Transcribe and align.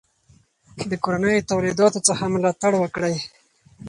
د 0.89 0.91
کورنیو 1.03 1.47
تولیداتو 1.51 1.99
څخه 2.07 2.23
ملاتړ 2.35 2.71
وکړئ. 2.77 3.15